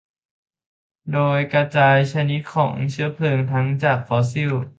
[1.11, 4.51] โดยกระจายชนิดของเชื้อเพลิงทั้งจากฟอสซิล